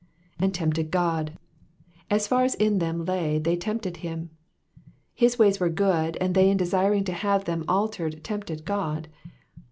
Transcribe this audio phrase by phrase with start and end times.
[0.39, 1.37] *^And tempted Ood.'*'*
[2.09, 4.31] As far as in them lay they tempted him.
[5.13, 9.09] His ways were good, and they in desiring to have them altered tempted God.